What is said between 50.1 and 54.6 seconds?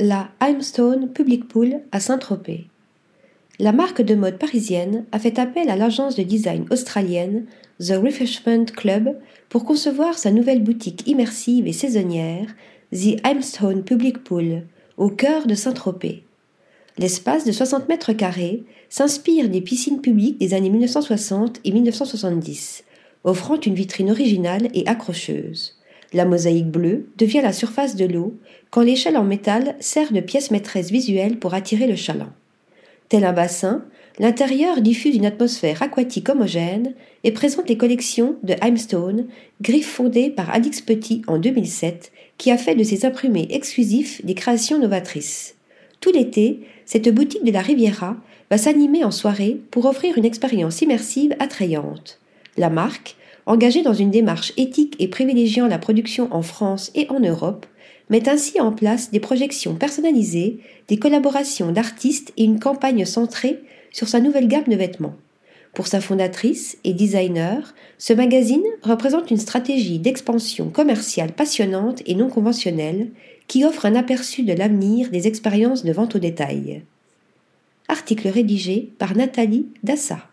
une expérience immersive attrayante. La marque, engagée dans une démarche